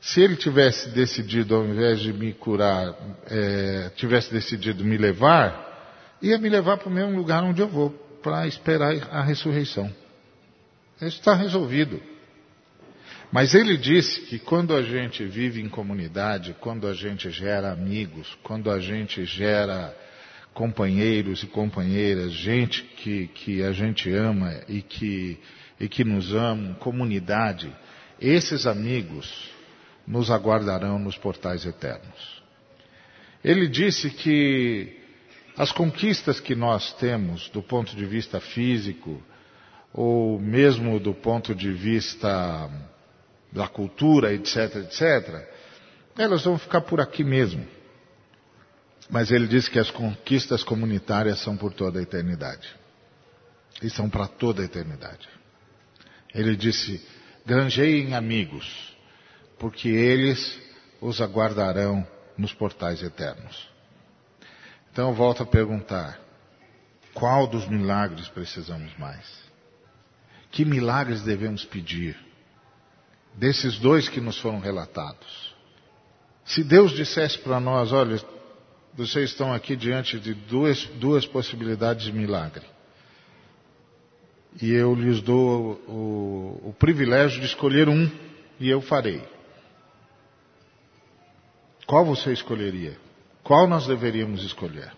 se 0.00 0.20
ele 0.22 0.36
tivesse 0.36 0.88
decidido, 0.90 1.54
ao 1.54 1.64
invés 1.64 2.00
de 2.00 2.12
me 2.12 2.32
curar, 2.32 2.94
é, 3.26 3.90
tivesse 3.96 4.32
decidido 4.32 4.82
me 4.82 4.96
levar, 4.96 6.16
ia 6.22 6.38
me 6.38 6.48
levar 6.48 6.78
para 6.78 6.88
o 6.88 6.92
mesmo 6.92 7.16
lugar 7.16 7.42
onde 7.42 7.60
eu 7.60 7.68
vou, 7.68 7.90
para 8.22 8.46
esperar 8.46 8.94
a 9.10 9.22
ressurreição. 9.22 9.92
Isso 10.96 11.18
está 11.18 11.34
resolvido. 11.34 12.00
Mas 13.30 13.54
ele 13.54 13.76
disse 13.76 14.22
que 14.22 14.38
quando 14.38 14.74
a 14.74 14.82
gente 14.82 15.24
vive 15.24 15.60
em 15.60 15.68
comunidade, 15.68 16.56
quando 16.60 16.88
a 16.88 16.94
gente 16.94 17.30
gera 17.30 17.70
amigos, 17.70 18.36
quando 18.42 18.70
a 18.70 18.80
gente 18.80 19.24
gera 19.24 19.94
companheiros 20.60 21.42
e 21.42 21.46
companheiras, 21.46 22.34
gente 22.34 22.82
que, 22.82 23.28
que 23.28 23.62
a 23.62 23.72
gente 23.72 24.12
ama 24.12 24.60
e 24.68 24.82
que, 24.82 25.38
e 25.80 25.88
que 25.88 26.04
nos 26.04 26.34
ama, 26.34 26.74
comunidade, 26.74 27.74
esses 28.20 28.66
amigos 28.66 29.50
nos 30.06 30.30
aguardarão 30.30 30.98
nos 30.98 31.16
portais 31.16 31.64
eternos. 31.64 32.42
Ele 33.42 33.66
disse 33.68 34.10
que 34.10 34.98
as 35.56 35.72
conquistas 35.72 36.38
que 36.38 36.54
nós 36.54 36.92
temos 36.92 37.48
do 37.48 37.62
ponto 37.62 37.96
de 37.96 38.04
vista 38.04 38.38
físico, 38.38 39.22
ou 39.94 40.38
mesmo 40.38 41.00
do 41.00 41.14
ponto 41.14 41.54
de 41.54 41.72
vista 41.72 42.70
da 43.50 43.66
cultura, 43.66 44.34
etc., 44.34 44.76
etc., 44.76 45.42
elas 46.18 46.44
vão 46.44 46.58
ficar 46.58 46.82
por 46.82 47.00
aqui 47.00 47.24
mesmo. 47.24 47.66
Mas 49.10 49.30
ele 49.30 49.46
disse 49.46 49.70
que 49.70 49.78
as 49.78 49.90
conquistas 49.90 50.62
comunitárias 50.62 51.40
são 51.40 51.56
por 51.56 51.72
toda 51.72 51.98
a 51.98 52.02
eternidade. 52.02 52.68
E 53.82 53.90
são 53.90 54.08
para 54.08 54.28
toda 54.28 54.62
a 54.62 54.64
eternidade. 54.64 55.28
Ele 56.34 56.54
disse: 56.54 57.04
granjeiem 57.44 58.14
amigos 58.14 58.90
porque 59.58 59.88
eles 59.88 60.58
os 61.00 61.20
aguardarão 61.20 62.06
nos 62.36 62.52
portais 62.52 63.02
eternos. 63.02 63.68
Então 64.92 65.10
eu 65.10 65.14
volto 65.14 65.42
a 65.42 65.46
perguntar: 65.46 66.18
qual 67.12 67.46
dos 67.46 67.68
milagres 67.68 68.28
precisamos 68.28 68.96
mais? 68.96 69.26
Que 70.50 70.64
milagres 70.64 71.22
devemos 71.22 71.64
pedir? 71.64 72.16
Desses 73.34 73.78
dois 73.78 74.08
que 74.08 74.20
nos 74.20 74.38
foram 74.38 74.58
relatados. 74.58 75.54
Se 76.44 76.64
Deus 76.64 76.92
dissesse 76.92 77.38
para 77.38 77.60
nós: 77.60 77.92
olha, 77.92 78.20
vocês 79.00 79.30
estão 79.30 79.50
aqui 79.50 79.74
diante 79.74 80.20
de 80.20 80.34
duas, 80.34 80.84
duas 80.84 81.24
possibilidades 81.24 82.04
de 82.04 82.12
milagre. 82.12 82.66
E 84.60 84.70
eu 84.72 84.94
lhes 84.94 85.22
dou 85.22 85.80
o, 85.88 86.68
o, 86.68 86.74
privilégio 86.78 87.40
de 87.40 87.46
escolher 87.46 87.88
um, 87.88 88.10
e 88.58 88.68
eu 88.68 88.82
farei. 88.82 89.22
Qual 91.86 92.04
você 92.04 92.30
escolheria? 92.30 92.98
Qual 93.42 93.66
nós 93.66 93.86
deveríamos 93.86 94.44
escolher? 94.44 94.92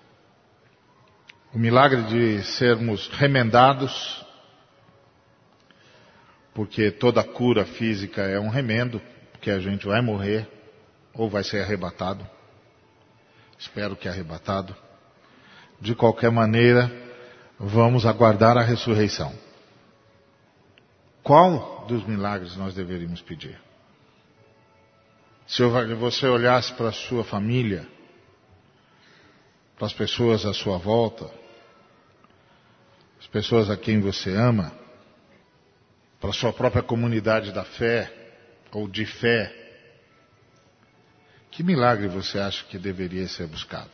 O 1.55 1.59
milagre 1.59 2.03
de 2.03 2.43
sermos 2.43 3.07
remendados, 3.07 4.27
porque 6.53 6.91
toda 6.91 7.23
cura 7.23 7.65
física 7.65 8.23
é 8.23 8.41
um 8.41 8.49
remendo, 8.49 9.01
porque 9.31 9.51
a 9.53 9.61
gente 9.61 9.87
vai 9.87 10.03
morrer 10.03 10.49
ou 11.15 11.31
vai 11.31 11.45
ser 11.45 11.63
arrebatado. 11.63 12.29
Espero 13.63 13.95
que 13.95 14.09
arrebatado. 14.09 14.75
De 15.81 15.95
qualquer 15.95 16.33
maneira, 16.33 16.91
vamos 17.59 18.05
aguardar 18.05 18.59
a 18.59 18.63
ressurreição. 18.63 19.33
Qual 21.23 21.87
dos 21.87 22.05
milagres 22.05 22.57
nós 22.57 22.75
deveríamos 22.75 23.23
pedir? 23.23 23.57
Se 25.47 25.63
você 25.95 26.27
olhasse 26.27 26.73
para 26.75 26.89
a 26.89 26.93
sua 26.93 27.23
família, 27.23 27.87
para 29.77 29.87
as 29.87 29.93
pessoas 29.93 30.45
à 30.45 30.53
sua 30.53 30.79
volta, 30.79 31.31
as 33.21 33.29
pessoas 33.29 33.71
a 33.71 33.77
quem 33.77 34.01
você 34.01 34.35
ama, 34.35 34.73
para 36.21 36.31
a 36.31 36.35
sua 36.35 36.53
própria 36.53 36.83
comunidade 36.83 37.53
da 37.53 37.65
fé 37.65 38.13
ou 38.73 38.89
de 38.89 39.07
fé, 39.07 39.62
que 41.53 41.63
milagre 41.63 42.09
você 42.09 42.39
acha 42.39 42.65
que 42.65 42.79
deveria 42.79 43.29
ser 43.29 43.47
buscado? 43.47 43.91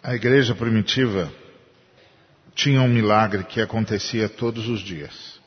A 0.00 0.14
igreja 0.14 0.54
primitiva 0.54 1.30
tinha 2.54 2.80
um 2.80 2.88
milagre 2.88 3.42
que 3.44 3.60
acontecia 3.60 4.28
todos 4.28 4.68
os 4.68 4.80
dias. 4.80 5.40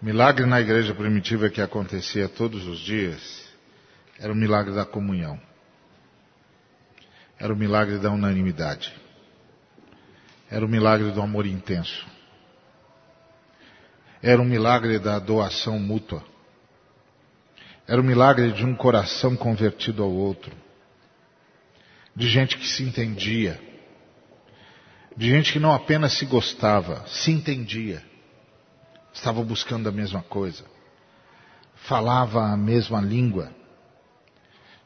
Milagre 0.00 0.46
na 0.46 0.60
igreja 0.60 0.94
primitiva 0.94 1.50
que 1.50 1.60
acontecia 1.60 2.28
todos 2.28 2.66
os 2.66 2.80
dias 2.80 3.46
era 4.18 4.32
o 4.32 4.36
milagre 4.36 4.74
da 4.74 4.86
comunhão. 4.86 5.38
Era 7.38 7.52
o 7.52 7.56
milagre 7.56 7.98
da 7.98 8.10
unanimidade. 8.10 8.92
Era 10.50 10.64
o 10.64 10.68
milagre 10.68 11.10
do 11.10 11.20
amor 11.20 11.44
intenso. 11.44 12.06
Era 14.22 14.40
o 14.40 14.44
milagre 14.44 14.98
da 14.98 15.18
doação 15.18 15.78
mútua. 15.78 16.31
Era 17.86 18.00
o 18.00 18.04
milagre 18.04 18.52
de 18.52 18.64
um 18.64 18.74
coração 18.74 19.36
convertido 19.36 20.02
ao 20.02 20.10
outro. 20.10 20.54
De 22.14 22.28
gente 22.28 22.56
que 22.56 22.66
se 22.66 22.82
entendia. 22.82 23.60
De 25.16 25.30
gente 25.30 25.52
que 25.52 25.58
não 25.58 25.72
apenas 25.72 26.14
se 26.14 26.24
gostava, 26.24 27.04
se 27.06 27.30
entendia. 27.30 28.02
Estava 29.12 29.42
buscando 29.42 29.88
a 29.88 29.92
mesma 29.92 30.22
coisa. 30.22 30.64
Falava 31.74 32.44
a 32.44 32.56
mesma 32.56 33.00
língua 33.00 33.52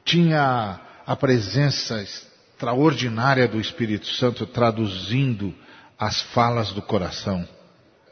tinha 0.07 0.81
a 1.05 1.17
presença 1.17 2.01
extraordinária 2.01 3.47
do 3.49 3.61
Espírito 3.61 4.07
Santo 4.07 4.47
traduzindo 4.47 5.53
as 5.99 6.23
falas 6.33 6.73
do 6.73 6.81
coração. 6.81 7.47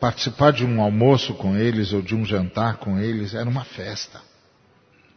Participar 0.01 0.53
de 0.53 0.67
um 0.67 0.83
almoço 0.83 1.35
com 1.35 1.57
eles 1.57 1.93
ou 1.93 2.03
de 2.03 2.15
um 2.15 2.25
jantar 2.25 2.79
com 2.79 2.99
eles 2.99 3.33
era 3.33 3.49
uma 3.49 3.65
festa. 3.65 4.21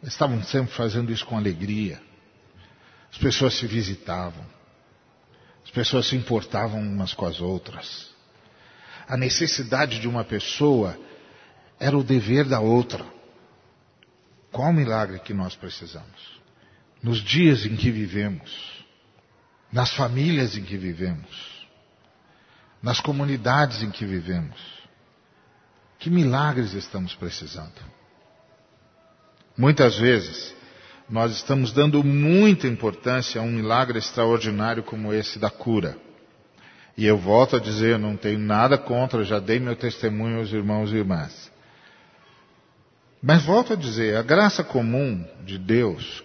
Eles 0.02 0.14
estavam 0.14 0.42
sempre 0.42 0.72
fazendo 0.74 1.12
isso 1.12 1.26
com 1.26 1.36
alegria. 1.36 2.00
As 3.10 3.18
pessoas 3.18 3.54
se 3.54 3.66
visitavam. 3.66 4.44
As 5.64 5.70
pessoas 5.70 6.06
se 6.06 6.16
importavam 6.16 6.80
umas 6.80 7.12
com 7.12 7.26
as 7.26 7.40
outras. 7.40 8.08
A 9.06 9.16
necessidade 9.16 9.98
de 9.98 10.08
uma 10.08 10.24
pessoa 10.24 10.98
era 11.80 11.96
o 11.96 12.04
dever 12.04 12.44
da 12.44 12.60
outra. 12.60 13.04
Qual 14.52 14.72
milagre 14.72 15.18
que 15.18 15.34
nós 15.34 15.54
precisamos? 15.54 16.38
nos 17.02 17.18
dias 17.18 17.64
em 17.64 17.76
que 17.76 17.90
vivemos, 17.90 18.84
nas 19.72 19.92
famílias 19.94 20.56
em 20.56 20.62
que 20.62 20.76
vivemos, 20.76 21.66
nas 22.82 23.00
comunidades 23.00 23.82
em 23.82 23.90
que 23.90 24.04
vivemos. 24.04 24.78
Que 25.98 26.10
milagres 26.10 26.74
estamos 26.74 27.14
precisando? 27.14 27.97
Muitas 29.58 29.98
vezes, 29.98 30.54
nós 31.10 31.32
estamos 31.32 31.72
dando 31.72 32.02
muita 32.04 32.68
importância 32.68 33.40
a 33.40 33.44
um 33.44 33.50
milagre 33.50 33.98
extraordinário 33.98 34.82
como 34.82 35.12
esse 35.12 35.38
da 35.38 35.50
cura. 35.50 35.98
E 36.96 37.04
eu 37.04 37.18
volto 37.18 37.56
a 37.56 37.60
dizer, 37.60 37.94
eu 37.94 37.98
não 37.98 38.16
tenho 38.16 38.38
nada 38.38 38.78
contra, 38.78 39.24
já 39.24 39.38
dei 39.38 39.58
meu 39.58 39.76
testemunho 39.76 40.38
aos 40.38 40.52
irmãos 40.52 40.92
e 40.92 40.96
irmãs. 40.96 41.50
Mas 43.20 43.44
volto 43.44 43.72
a 43.72 43.76
dizer, 43.76 44.16
a 44.16 44.22
graça 44.22 44.62
comum 44.62 45.26
de 45.44 45.58
Deus 45.58 46.22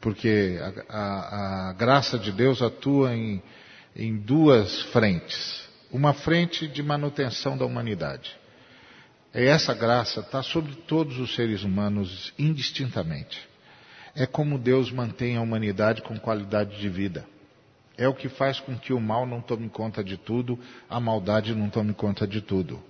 porque 0.00 0.58
a, 0.88 0.96
a, 0.98 1.68
a 1.68 1.72
graça 1.74 2.18
de 2.18 2.32
Deus 2.32 2.62
atua 2.62 3.14
em, 3.14 3.42
em 3.94 4.16
duas 4.16 4.82
frentes. 4.84 5.68
Uma 5.92 6.14
frente 6.14 6.66
de 6.66 6.82
manutenção 6.82 7.56
da 7.56 7.66
humanidade. 7.66 8.38
E 9.34 9.44
essa 9.44 9.72
graça 9.72 10.20
está 10.20 10.42
sobre 10.42 10.74
todos 10.74 11.18
os 11.18 11.34
seres 11.34 11.62
humanos 11.62 12.32
indistintamente. 12.38 13.48
É 14.14 14.26
como 14.26 14.58
Deus 14.58 14.90
mantém 14.90 15.36
a 15.36 15.40
humanidade 15.40 16.02
com 16.02 16.18
qualidade 16.18 16.78
de 16.80 16.88
vida. 16.88 17.24
É 17.96 18.08
o 18.08 18.14
que 18.14 18.28
faz 18.28 18.58
com 18.58 18.76
que 18.76 18.92
o 18.92 19.00
mal 19.00 19.26
não 19.26 19.40
tome 19.40 19.68
conta 19.68 20.02
de 20.02 20.16
tudo, 20.16 20.58
a 20.88 20.98
maldade 20.98 21.54
não 21.54 21.68
tome 21.68 21.94
conta 21.94 22.26
de 22.26 22.40
tudo. 22.40 22.82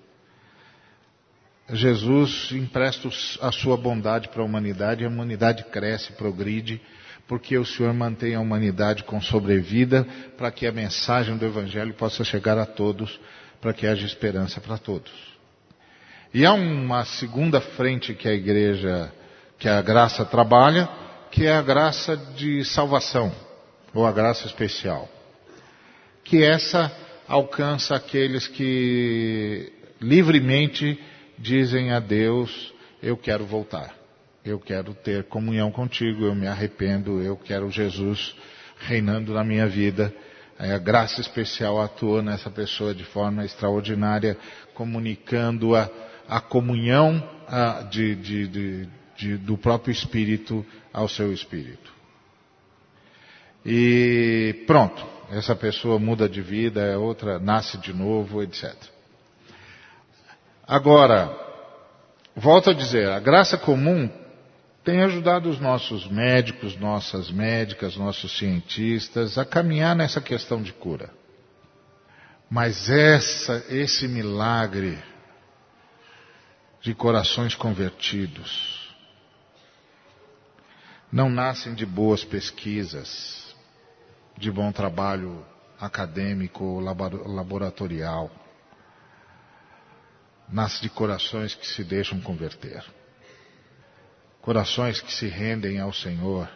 Jesus 1.72 2.50
empresta 2.52 3.08
a 3.40 3.52
sua 3.52 3.76
bondade 3.76 4.28
para 4.28 4.42
a 4.42 4.44
humanidade, 4.44 5.02
e 5.02 5.06
a 5.06 5.08
humanidade 5.08 5.64
cresce, 5.64 6.12
progride, 6.12 6.80
porque 7.28 7.56
o 7.56 7.64
Senhor 7.64 7.92
mantém 7.92 8.34
a 8.34 8.40
humanidade 8.40 9.04
com 9.04 9.20
sobrevida 9.20 10.04
para 10.36 10.50
que 10.50 10.66
a 10.66 10.72
mensagem 10.72 11.36
do 11.36 11.44
Evangelho 11.44 11.94
possa 11.94 12.24
chegar 12.24 12.58
a 12.58 12.66
todos, 12.66 13.20
para 13.60 13.72
que 13.72 13.86
haja 13.86 14.06
esperança 14.06 14.60
para 14.60 14.78
todos. 14.78 15.12
E 16.32 16.46
há 16.46 16.52
uma 16.52 17.04
segunda 17.04 17.60
frente 17.60 18.14
que 18.14 18.28
a 18.28 18.32
igreja, 18.32 19.12
que 19.58 19.68
a 19.68 19.82
graça 19.82 20.24
trabalha, 20.24 20.88
que 21.30 21.44
é 21.44 21.52
a 21.52 21.62
graça 21.62 22.16
de 22.16 22.64
salvação, 22.64 23.32
ou 23.92 24.06
a 24.06 24.12
graça 24.12 24.46
especial. 24.46 25.08
Que 26.22 26.44
essa 26.44 26.92
alcança 27.26 27.96
aqueles 27.96 28.46
que 28.46 29.72
livremente 30.00 31.02
dizem 31.36 31.90
a 31.92 31.98
Deus: 31.98 32.72
Eu 33.02 33.16
quero 33.16 33.44
voltar. 33.44 33.92
Eu 34.44 34.58
quero 34.58 34.94
ter 34.94 35.24
comunhão 35.24 35.70
contigo, 35.70 36.24
eu 36.24 36.34
me 36.34 36.46
arrependo, 36.46 37.20
eu 37.20 37.36
quero 37.36 37.70
Jesus 37.70 38.34
reinando 38.78 39.34
na 39.34 39.42
minha 39.44 39.66
vida. 39.66 40.14
A 40.58 40.78
graça 40.78 41.20
especial 41.20 41.80
atua 41.80 42.22
nessa 42.22 42.50
pessoa 42.50 42.94
de 42.94 43.04
forma 43.04 43.44
extraordinária, 43.44 44.36
comunicando 44.74 45.74
a, 46.30 46.40
comunhão 46.40 47.22
a, 47.48 47.82
de, 47.82 48.14
de, 48.14 48.88
de, 49.16 49.36
do 49.38 49.58
próprio 49.58 49.90
Espírito 49.90 50.64
ao 50.92 51.08
seu 51.08 51.32
Espírito. 51.32 51.92
E 53.66 54.64
pronto, 54.66 55.04
essa 55.32 55.56
pessoa 55.56 55.98
muda 55.98 56.28
de 56.28 56.40
vida, 56.40 56.80
é 56.80 56.96
outra 56.96 57.40
nasce 57.40 57.76
de 57.78 57.92
novo, 57.92 58.42
etc. 58.42 58.72
Agora, 60.66 61.36
volto 62.36 62.70
a 62.70 62.74
dizer, 62.74 63.08
a 63.10 63.18
graça 63.18 63.58
comum 63.58 64.08
tem 64.84 65.02
ajudado 65.02 65.50
os 65.50 65.60
nossos 65.60 66.08
médicos, 66.08 66.76
nossas 66.76 67.30
médicas, 67.30 67.96
nossos 67.96 68.38
cientistas 68.38 69.36
a 69.36 69.44
caminhar 69.44 69.96
nessa 69.96 70.20
questão 70.20 70.62
de 70.62 70.72
cura. 70.72 71.10
Mas 72.48 72.88
essa, 72.88 73.64
esse 73.68 74.08
milagre 74.08 74.98
de 76.80 76.94
corações 76.94 77.54
convertidos 77.54 78.80
não 81.12 81.28
nascem 81.28 81.74
de 81.74 81.84
boas 81.84 82.24
pesquisas, 82.24 83.54
de 84.38 84.50
bom 84.50 84.70
trabalho 84.70 85.44
acadêmico 85.78 86.64
ou 86.64 86.80
laboratorial 86.80 88.30
nasce 90.52 90.82
de 90.82 90.88
corações 90.88 91.54
que 91.54 91.66
se 91.66 91.84
deixam 91.84 92.20
converter. 92.20 92.84
corações 94.40 95.00
que 95.00 95.12
se 95.12 95.28
rendem 95.28 95.78
ao 95.78 95.92
Senhor 95.92 96.48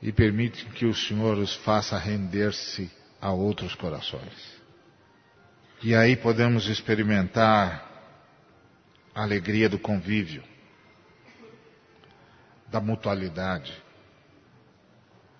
e 0.00 0.12
permitem 0.12 0.70
que 0.70 0.86
o 0.86 0.94
Senhor 0.94 1.36
os 1.38 1.54
faça 1.56 1.98
render-se 1.98 2.90
a 3.20 3.32
outros 3.32 3.74
corações. 3.74 4.54
E 5.82 5.94
aí 5.94 6.16
podemos 6.16 6.68
experimentar 6.68 7.93
a 9.14 9.22
alegria 9.22 9.68
do 9.68 9.78
convívio, 9.78 10.42
da 12.68 12.80
mutualidade. 12.80 13.72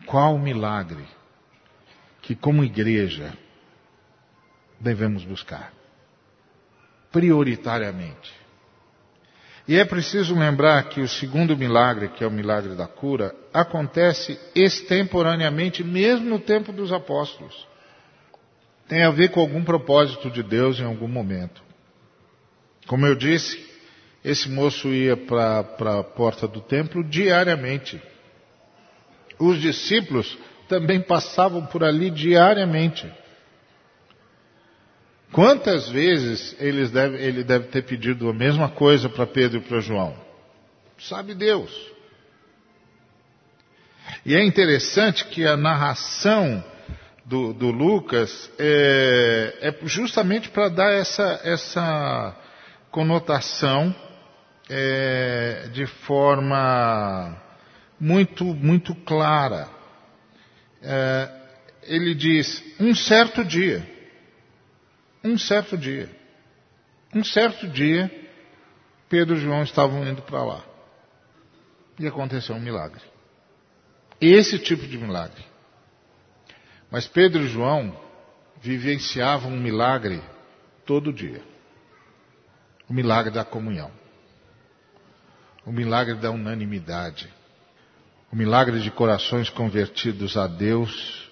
Qual 0.06 0.36
o 0.36 0.38
milagre 0.38 1.04
que, 2.22 2.34
como 2.36 2.62
igreja, 2.62 3.32
devemos 4.78 5.24
buscar? 5.24 5.72
Prioritariamente. 7.10 8.32
E 9.66 9.76
é 9.76 9.84
preciso 9.84 10.38
lembrar 10.38 10.90
que 10.90 11.00
o 11.00 11.08
segundo 11.08 11.56
milagre, 11.56 12.08
que 12.08 12.22
é 12.22 12.26
o 12.26 12.30
milagre 12.30 12.74
da 12.74 12.86
cura, 12.86 13.34
acontece 13.52 14.38
extemporaneamente, 14.54 15.82
mesmo 15.82 16.28
no 16.28 16.38
tempo 16.38 16.70
dos 16.70 16.92
apóstolos. 16.92 17.66
Tem 18.86 19.02
a 19.02 19.10
ver 19.10 19.30
com 19.30 19.40
algum 19.40 19.64
propósito 19.64 20.30
de 20.30 20.42
Deus 20.42 20.78
em 20.78 20.84
algum 20.84 21.08
momento. 21.08 21.62
Como 22.86 23.06
eu 23.06 23.14
disse, 23.14 23.64
esse 24.24 24.48
moço 24.48 24.88
ia 24.88 25.16
para 25.16 25.60
a 26.00 26.04
porta 26.04 26.46
do 26.46 26.60
templo 26.60 27.02
diariamente. 27.04 28.00
Os 29.38 29.60
discípulos 29.60 30.36
também 30.68 31.00
passavam 31.00 31.64
por 31.66 31.84
ali 31.84 32.10
diariamente. 32.10 33.10
Quantas 35.32 35.88
vezes 35.88 36.56
deve, 36.90 37.16
ele 37.16 37.42
deve 37.42 37.66
ter 37.66 37.82
pedido 37.82 38.28
a 38.28 38.32
mesma 38.32 38.68
coisa 38.68 39.08
para 39.08 39.26
Pedro 39.26 39.58
e 39.58 39.62
para 39.62 39.80
João? 39.80 40.16
Sabe 40.98 41.34
Deus. 41.34 41.92
E 44.24 44.34
é 44.34 44.44
interessante 44.44 45.26
que 45.26 45.44
a 45.44 45.56
narração 45.56 46.64
do, 47.24 47.52
do 47.52 47.70
Lucas 47.70 48.50
é, 48.58 49.58
é 49.60 49.86
justamente 49.86 50.48
para 50.50 50.68
dar 50.68 50.92
essa, 50.92 51.40
essa 51.42 52.36
conotação 52.94 53.92
é, 54.70 55.68
de 55.72 55.84
forma 55.84 57.36
muito, 57.98 58.44
muito 58.44 58.94
clara. 58.94 59.68
É, 60.80 61.28
ele 61.82 62.14
diz: 62.14 62.62
um 62.78 62.94
certo 62.94 63.44
dia, 63.44 63.84
um 65.24 65.36
certo 65.36 65.76
dia, 65.76 66.08
um 67.12 67.24
certo 67.24 67.66
dia, 67.66 68.08
Pedro 69.08 69.34
e 69.34 69.40
João 69.40 69.64
estavam 69.64 70.06
indo 70.06 70.22
para 70.22 70.44
lá. 70.44 70.64
E 71.98 72.06
aconteceu 72.06 72.54
um 72.54 72.60
milagre. 72.60 73.02
Esse 74.20 74.56
tipo 74.56 74.86
de 74.86 74.96
milagre. 74.96 75.44
Mas 76.92 77.08
Pedro 77.08 77.42
e 77.42 77.48
João 77.48 78.00
vivenciavam 78.62 79.50
um 79.50 79.60
milagre 79.60 80.22
todo 80.86 81.12
dia 81.12 81.53
o 82.88 82.92
milagre 82.92 83.32
da 83.32 83.44
comunhão, 83.44 83.90
o 85.64 85.72
milagre 85.72 86.14
da 86.14 86.30
unanimidade, 86.30 87.32
o 88.30 88.36
milagre 88.36 88.80
de 88.80 88.90
corações 88.90 89.48
convertidos 89.48 90.36
a 90.36 90.46
Deus 90.46 91.30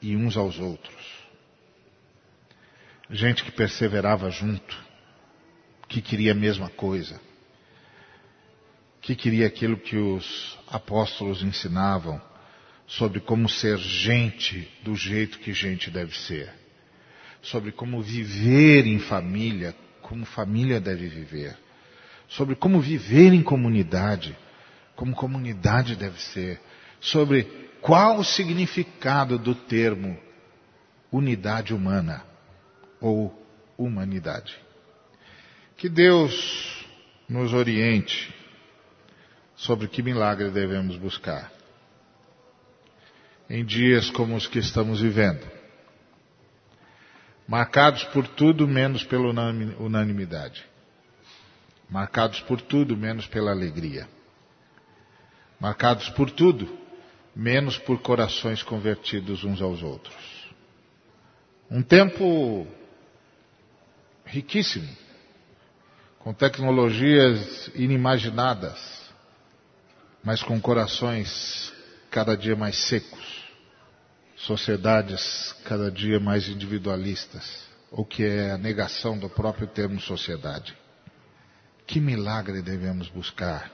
e 0.00 0.14
uns 0.14 0.36
aos 0.36 0.58
outros. 0.58 0.94
Gente 3.10 3.44
que 3.44 3.50
perseverava 3.50 4.30
junto, 4.30 4.76
que 5.88 6.00
queria 6.00 6.32
a 6.32 6.34
mesma 6.34 6.68
coisa, 6.68 7.20
que 9.00 9.14
queria 9.14 9.46
aquilo 9.46 9.76
que 9.76 9.96
os 9.96 10.58
apóstolos 10.68 11.42
ensinavam 11.42 12.20
sobre 12.86 13.20
como 13.20 13.48
ser 13.48 13.78
gente 13.78 14.68
do 14.82 14.94
jeito 14.94 15.38
que 15.38 15.52
gente 15.52 15.90
deve 15.90 16.16
ser, 16.16 16.52
sobre 17.42 17.72
como 17.72 18.02
viver 18.02 18.86
em 18.86 18.98
família 18.98 19.74
como 20.06 20.24
família 20.24 20.80
deve 20.80 21.08
viver, 21.08 21.56
sobre 22.28 22.54
como 22.54 22.80
viver 22.80 23.32
em 23.32 23.42
comunidade, 23.42 24.36
como 24.94 25.16
comunidade 25.16 25.96
deve 25.96 26.20
ser, 26.20 26.60
sobre 27.00 27.42
qual 27.80 28.18
o 28.18 28.24
significado 28.24 29.36
do 29.36 29.52
termo 29.52 30.16
unidade 31.10 31.74
humana 31.74 32.24
ou 33.00 33.36
humanidade. 33.76 34.56
Que 35.76 35.88
Deus 35.88 36.86
nos 37.28 37.52
oriente 37.52 38.32
sobre 39.56 39.88
que 39.88 40.04
milagre 40.04 40.50
devemos 40.50 40.96
buscar 40.96 41.52
em 43.50 43.64
dias 43.64 44.08
como 44.10 44.36
os 44.36 44.46
que 44.46 44.60
estamos 44.60 45.00
vivendo 45.00 45.55
marcados 47.46 48.02
por 48.04 48.26
tudo 48.26 48.66
menos 48.66 49.04
pela 49.04 49.28
unanimidade, 49.78 50.64
marcados 51.88 52.40
por 52.40 52.60
tudo 52.60 52.96
menos 52.96 53.26
pela 53.26 53.52
alegria, 53.52 54.08
marcados 55.60 56.08
por 56.10 56.30
tudo 56.30 56.86
menos 57.34 57.78
por 57.78 58.00
corações 58.00 58.62
convertidos 58.62 59.44
uns 59.44 59.60
aos 59.60 59.82
outros. 59.82 60.16
Um 61.70 61.82
tempo 61.82 62.66
riquíssimo, 64.24 64.88
com 66.18 66.32
tecnologias 66.32 67.70
inimaginadas, 67.74 69.12
mas 70.24 70.42
com 70.42 70.60
corações 70.60 71.72
cada 72.10 72.36
dia 72.36 72.56
mais 72.56 72.76
secos 72.76 73.45
sociedades 74.36 75.54
cada 75.64 75.90
dia 75.90 76.20
mais 76.20 76.48
individualistas, 76.48 77.64
o 77.90 78.04
que 78.04 78.24
é 78.24 78.52
a 78.52 78.58
negação 78.58 79.18
do 79.18 79.28
próprio 79.28 79.66
termo 79.66 80.00
sociedade. 80.00 80.76
Que 81.86 82.00
milagre 82.00 82.62
devemos 82.62 83.08
buscar? 83.08 83.70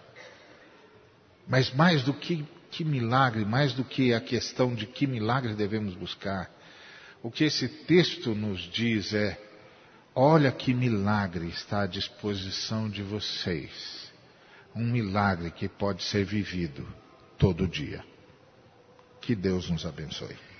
Mas 1.48 1.72
mais 1.72 2.02
do 2.04 2.14
que 2.14 2.46
que 2.70 2.84
milagre, 2.84 3.44
mais 3.44 3.74
do 3.74 3.84
que 3.84 4.14
a 4.14 4.20
questão 4.20 4.74
de 4.74 4.86
que 4.86 5.06
milagre 5.06 5.54
devemos 5.54 5.94
buscar, 5.94 6.50
o 7.22 7.30
que 7.30 7.44
esse 7.44 7.68
texto 7.68 8.34
nos 8.34 8.60
diz 8.60 9.12
é: 9.12 9.38
olha 10.14 10.50
que 10.50 10.72
milagre 10.72 11.48
está 11.48 11.82
à 11.82 11.86
disposição 11.86 12.88
de 12.88 13.02
vocês. 13.02 14.10
Um 14.74 14.86
milagre 14.86 15.50
que 15.50 15.68
pode 15.68 16.02
ser 16.02 16.24
vivido 16.24 16.88
todo 17.38 17.68
dia. 17.68 18.02
Que 19.20 19.34
Deus 19.34 19.68
nos 19.68 19.84
abençoe. 19.84 20.51